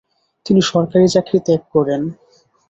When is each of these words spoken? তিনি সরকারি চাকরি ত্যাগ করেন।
তিনি 0.45 0.61
সরকারি 0.71 1.05
চাকরি 1.15 1.39
ত্যাগ 1.45 1.61
করেন। 1.73 2.01